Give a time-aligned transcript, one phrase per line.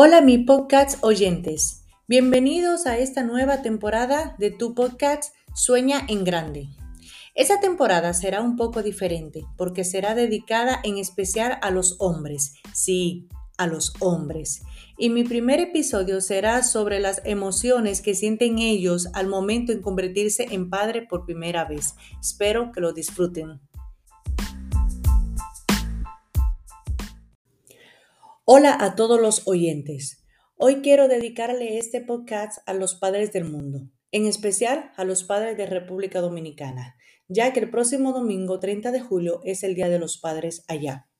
[0.00, 6.68] Hola mi podcast oyentes, bienvenidos a esta nueva temporada de tu podcast Sueña en Grande.
[7.34, 13.26] Esta temporada será un poco diferente porque será dedicada en especial a los hombres, sí,
[13.56, 14.62] a los hombres.
[14.98, 20.46] Y mi primer episodio será sobre las emociones que sienten ellos al momento en convertirse
[20.52, 21.96] en padre por primera vez.
[22.20, 23.60] Espero que lo disfruten.
[28.50, 30.24] Hola a todos los oyentes.
[30.56, 35.58] Hoy quiero dedicarle este podcast a los padres del mundo, en especial a los padres
[35.58, 36.96] de República Dominicana,
[37.28, 41.10] ya que el próximo domingo 30 de julio es el Día de los Padres allá.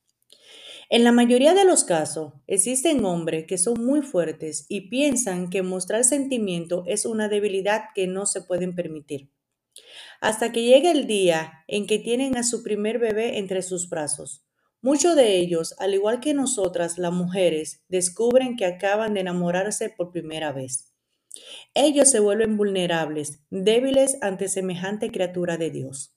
[0.89, 5.61] En la mayoría de los casos, existen hombres que son muy fuertes y piensan que
[5.61, 9.29] mostrar sentimiento es una debilidad que no se pueden permitir.
[10.19, 14.48] Hasta que llegue el día en que tienen a su primer bebé entre sus brazos
[14.81, 20.11] Muchos de ellos, al igual que nosotras las mujeres, descubren que acaban de enamorarse por
[20.11, 20.93] primera vez.
[21.73, 26.15] Ellos se vuelven vulnerables, débiles ante semejante criatura de Dios.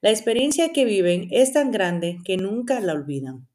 [0.00, 3.46] La experiencia que viven es tan grande que nunca la olvidan.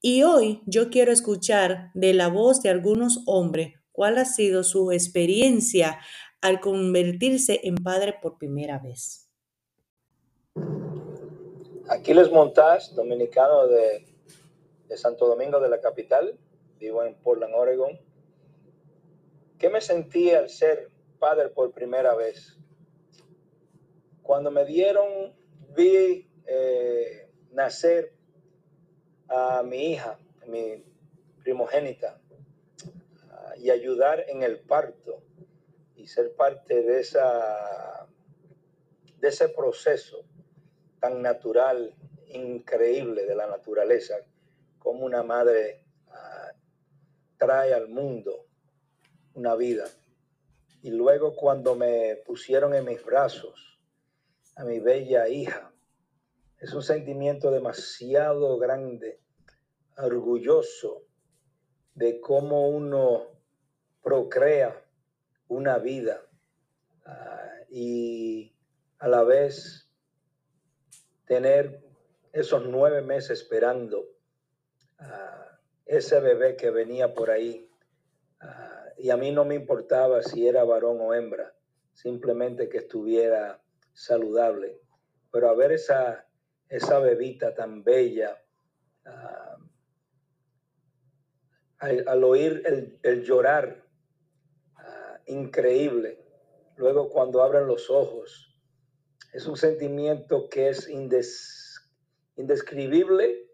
[0.00, 4.92] Y hoy yo quiero escuchar de la voz de algunos hombres cuál ha sido su
[4.92, 5.98] experiencia
[6.40, 9.29] al convertirse en padre por primera vez.
[11.90, 14.06] Aquiles Montaz, dominicano de,
[14.96, 16.38] Santo Domingo de la capital,
[16.78, 17.98] vivo en Portland, Oregon.
[19.58, 22.56] ¿Qué me sentí al ser padre por primera vez?
[24.22, 25.34] Cuando me dieron,
[25.74, 28.14] vi eh, nacer
[29.26, 30.84] a mi hija, mi
[31.42, 32.20] primogénita,
[33.56, 35.24] y ayudar en el parto
[35.96, 37.00] y ser parte de
[39.22, 40.24] ese proceso
[41.00, 41.94] tan natural,
[42.28, 44.16] increíble de la naturaleza,
[44.78, 46.52] como una madre ah,
[47.36, 48.46] trae al mundo
[49.34, 49.88] una vida.
[50.82, 53.80] Y luego cuando me pusieron en mis brazos
[54.56, 55.72] a mi bella hija,
[56.58, 59.20] es un sentimiento demasiado grande,
[59.96, 61.04] orgulloso
[61.94, 63.26] de cómo uno
[64.02, 64.82] procrea
[65.48, 66.22] una vida
[67.04, 68.54] ah, y
[68.98, 69.89] a la vez
[71.30, 71.80] tener
[72.32, 74.04] esos nueve meses esperando
[74.98, 77.70] a ese bebé que venía por ahí.
[78.98, 81.54] y a mí no me importaba si era varón o hembra,
[81.92, 84.80] simplemente que estuviera saludable.
[85.30, 86.26] Pero a ver esa,
[86.68, 88.36] esa bebita tan bella,
[91.78, 93.86] al, oír el, llorar
[95.26, 96.24] increíble,
[96.74, 98.49] luego cuando abren los ojos,
[99.32, 100.88] es un sentimiento que es
[102.36, 103.48] indescribible,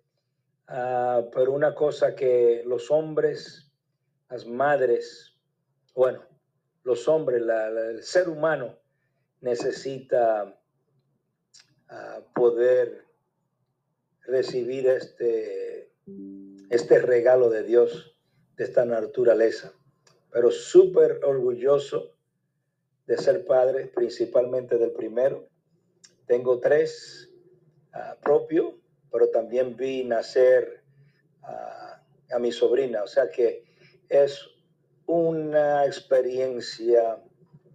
[0.68, 3.70] ah, pero una cosa que los hombres,
[4.30, 5.36] las madres,
[5.94, 6.22] bueno,
[6.82, 8.78] los hombres, el ser humano
[9.40, 10.58] necesita
[11.88, 13.04] ah, poder
[14.22, 15.92] recibir este,
[16.70, 18.16] este regalo de Dios,
[18.56, 19.72] de esta naturaleza.
[20.30, 22.14] Pero súper orgulloso
[23.06, 25.48] de ser padre, principalmente del primero,
[26.26, 27.30] tengo tres
[27.94, 28.78] uh, propio,
[29.10, 30.84] pero también vi nacer
[32.32, 33.04] a mi sobrina.
[33.04, 33.64] O sea que
[34.08, 34.40] es
[35.06, 37.22] una experiencia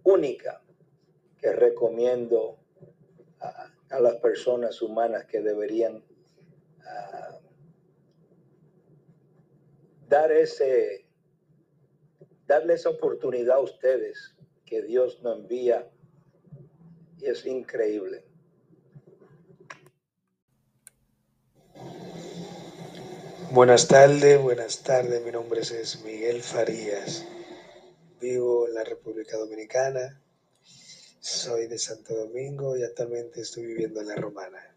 [0.04, 0.62] única
[1.38, 2.58] que recomiendo
[3.40, 6.04] a las personas humanas que deberían
[10.12, 11.06] dar ese,
[12.46, 14.36] darle esa oportunidad a ustedes
[14.66, 15.90] que Dios nos envía
[17.18, 18.31] y es increíble.
[23.52, 25.22] Buenas tardes, buenas tardes.
[25.22, 27.22] Mi nombre es Miguel Farías.
[28.18, 30.22] Vivo en la República Dominicana.
[31.20, 34.74] Soy de Santo Domingo y actualmente estoy viviendo en la Romana.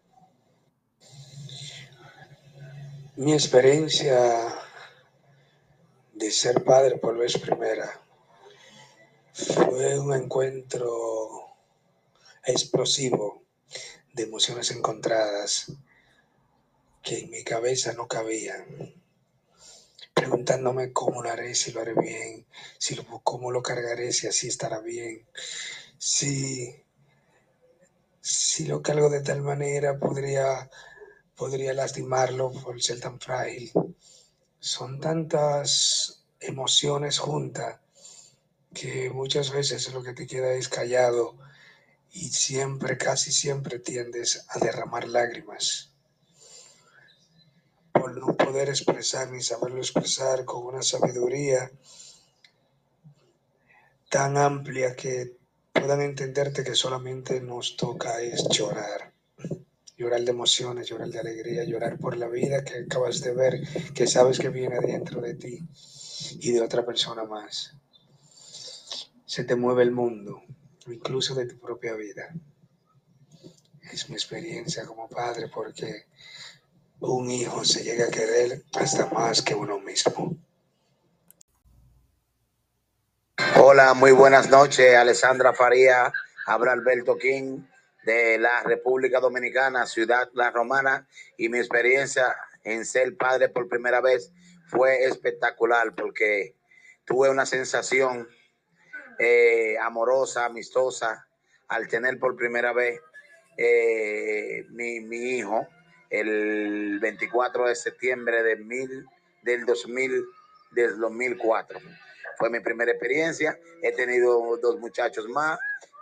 [3.16, 4.54] Mi experiencia
[6.12, 7.98] de ser padre por vez primera
[9.32, 11.46] fue un encuentro
[12.44, 13.42] explosivo
[14.12, 15.72] de emociones encontradas
[17.06, 18.66] que en mi cabeza no cabían,
[20.12, 22.44] preguntándome cómo lo haré, si lo haré bien,
[22.78, 25.24] si lo, cómo lo cargaré, si así estará bien,
[25.98, 26.82] si,
[28.20, 30.68] si lo cargo de tal manera podría,
[31.36, 33.70] podría lastimarlo por ser tan frágil.
[34.58, 37.78] Son tantas emociones juntas
[38.74, 41.36] que muchas veces lo que te queda es callado
[42.10, 45.92] y siempre, casi siempre tiendes a derramar lágrimas
[48.08, 51.70] no poder expresar ni saberlo expresar con una sabiduría
[54.08, 55.36] tan amplia que
[55.72, 59.12] puedan entenderte que solamente nos toca es llorar.
[59.96, 63.60] Llorar de emociones, llorar de alegría, llorar por la vida que acabas de ver,
[63.94, 65.60] que sabes que viene dentro de ti
[66.40, 67.74] y de otra persona más.
[69.24, 70.42] Se te mueve el mundo,
[70.86, 72.34] incluso de tu propia vida.
[73.92, 76.06] Es mi experiencia como padre porque
[77.00, 80.36] un hijo se llega a querer hasta más que uno mismo.
[83.58, 86.12] Hola, muy buenas noches, Alessandra Faría,
[86.46, 87.60] habla Alberto King
[88.04, 94.00] de la República Dominicana, Ciudad La Romana, y mi experiencia en ser padre por primera
[94.00, 94.32] vez
[94.66, 96.56] fue espectacular porque
[97.04, 98.28] tuve una sensación
[99.18, 101.26] eh, amorosa, amistosa,
[101.68, 103.00] al tener por primera vez
[103.56, 105.66] eh, mi, mi, hijo
[106.10, 109.06] el 24 de septiembre de mil,
[109.42, 110.24] del 2000,
[110.72, 111.80] del 2004.
[112.38, 113.58] Fue mi primera experiencia.
[113.82, 115.58] He tenido dos muchachos más.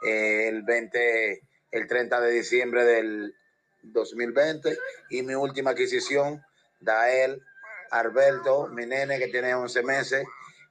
[0.06, 3.35] Eh, el 20, el 30 de diciembre del
[3.83, 4.79] 2020
[5.11, 6.45] y mi última adquisición,
[6.81, 7.43] Dael
[7.91, 10.25] Alberto, mi nene que tiene 11 meses,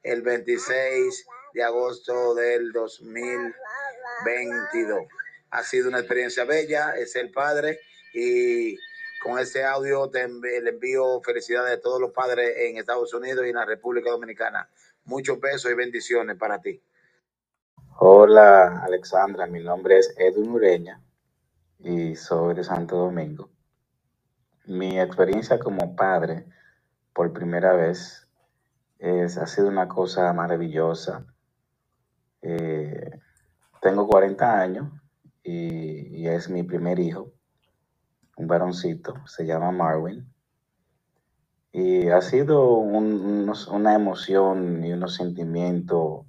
[0.03, 5.07] el 26 de agosto del 2022.
[5.51, 7.79] Ha sido una experiencia bella, es el padre
[8.13, 8.77] y
[9.23, 13.55] con este audio te envío felicidades a todos los padres en Estados Unidos y en
[13.55, 14.69] la República Dominicana.
[15.05, 16.83] Muchos besos y bendiciones para ti.
[17.99, 21.01] Hola Alexandra, mi nombre es Edwin Ureña
[21.79, 23.49] y soy de Santo Domingo.
[24.65, 26.45] Mi experiencia como padre
[27.13, 28.27] por primera vez
[28.99, 31.25] ha sido una cosa maravillosa.
[32.41, 33.09] Eh,
[33.81, 34.91] tengo 40 años
[35.43, 37.31] y, es mi primer hijo,
[38.38, 40.27] un varoncito, se llama Marvin.
[41.71, 46.25] Y ha sido una emoción y unos sentimientos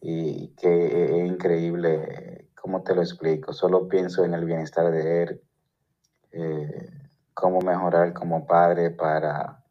[0.00, 3.52] y que es increíble, ¿cómo te lo explico?
[3.52, 5.42] Solo pienso en el bienestar de él,
[6.32, 6.90] eh,
[7.34, 9.62] cómo mejorar como padre para,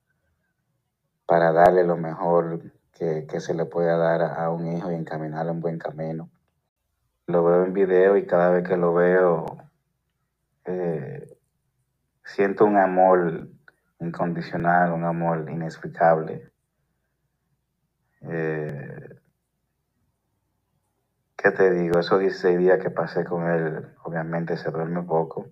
[1.26, 2.62] para darle lo mejor
[2.94, 6.30] que, se le pueda dar a un hijo y encaminarlo en buen camino.
[7.28, 9.46] Lo veo en video y cada vez que lo veo
[10.66, 11.38] eh,
[12.24, 13.50] siento un amor
[14.00, 16.52] incondicional, un amor inexplicable.
[18.22, 19.10] Eh,
[21.36, 22.00] ¿Qué te digo?
[22.00, 25.48] Esos 16 días que pasé con él, obviamente se duerme poco.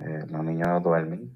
[0.00, 1.34] Eh, los niños no duermen.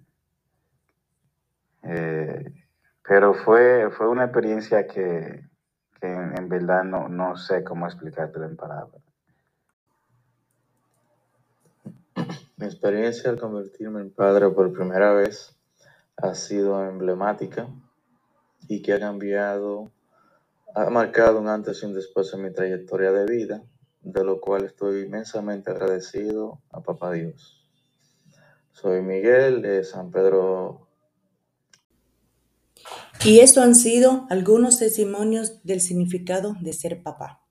[3.05, 5.45] Pero fue, fue una experiencia que,
[6.01, 9.03] en, verdad no, no sé cómo explicártelo en palabras.
[12.63, 15.57] Mi experiencia al convertirme en padre por primera vez
[16.17, 17.69] ha sido emblemática
[18.69, 19.91] y que ha cambiado
[20.73, 23.65] ha marcado un antes y un después en mi trayectoria de vida,
[24.03, 27.69] de lo cual estoy inmensamente agradecido a Papá Dios.
[28.71, 30.87] Soy Miguel de San Pedro.
[33.25, 37.43] Y esto han sido algunos testimonios del significado de ser papá.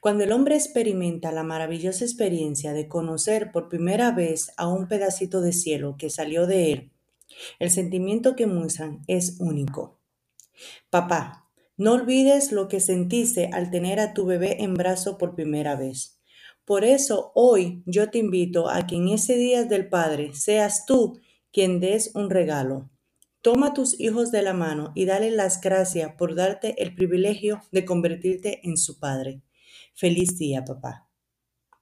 [0.00, 5.40] Cuando el hombre experimenta la maravillosa experiencia de conocer por primera vez a un pedacito
[5.40, 6.92] de cielo que salió de él,
[7.58, 9.98] el sentimiento que muestran es único.
[10.90, 15.76] Papá, no olvides lo que sentiste al tener a tu bebé en brazo por primera
[15.76, 16.20] vez.
[16.64, 21.20] Por eso hoy yo te invito a que en ese día del Padre seas tú
[21.52, 22.90] quien des un regalo.
[23.40, 27.62] Toma a tus hijos de la mano y dale las gracias por darte el privilegio
[27.70, 29.40] de convertirte en su padre.
[29.96, 31.05] Feliz día, papá.